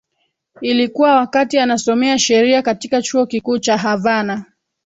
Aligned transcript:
Ilikuwa 0.61 1.15
wakati 1.15 1.57
anasomea 1.59 2.19
sheria 2.19 2.61
katika 2.61 3.01
Chuo 3.01 3.25
Kikuu 3.25 3.59
cha 3.59 3.77
Havana 3.77 4.45